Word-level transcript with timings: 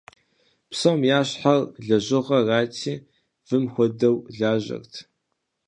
Псом 0.69 0.99
ящхьэр 1.17 1.59
лэжьыгъэрати, 1.87 2.93
вым 3.47 3.65
хуэдэу 3.73 4.17
лажьэрт. 4.37 4.93